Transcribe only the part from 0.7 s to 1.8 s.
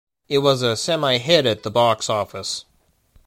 'Semi-Hit' at the